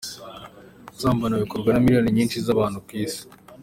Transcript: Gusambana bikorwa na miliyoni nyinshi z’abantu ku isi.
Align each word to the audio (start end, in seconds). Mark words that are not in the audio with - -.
Gusambana 0.89 1.41
bikorwa 1.43 1.69
na 1.71 1.79
miliyoni 1.83 2.15
nyinshi 2.17 2.43
z’abantu 2.45 2.77
ku 2.85 2.91
isi. 3.03 3.21